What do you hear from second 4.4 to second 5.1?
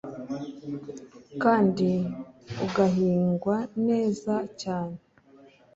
cyane